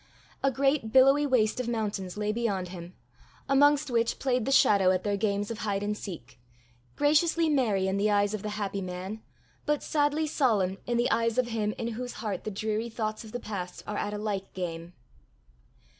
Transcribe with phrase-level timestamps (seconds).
[0.41, 2.95] A great billowy waste of mountains lay beyond him,
[3.47, 6.39] amongst which played the shadow at their games of hide and seek
[6.95, 9.21] graciously merry in the eyes of the happy man,
[9.67, 13.31] but sadly solemn in the eyes of him in whose heart the dreary thoughts of
[13.31, 14.93] the past are at a like game.